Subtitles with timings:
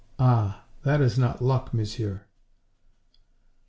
[0.17, 2.23] Ah, that is not luck, Monsieur.